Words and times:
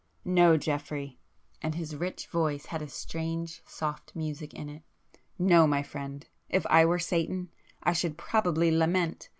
"No, 0.25 0.57
Geoffrey"—and 0.57 1.75
his 1.75 1.95
rich 1.95 2.25
voice 2.25 2.65
had 2.65 2.81
a 2.81 2.87
strange 2.87 3.61
soft 3.67 4.15
music 4.15 4.51
in 4.51 4.67
it—"No, 4.67 5.67
my 5.67 5.83
friend! 5.83 6.25
If 6.49 6.65
I 6.71 6.85
were 6.85 6.97
Satan 6.97 7.49
I 7.83 7.93
should 7.93 8.17
probably 8.17 8.75
lament! 8.75 9.29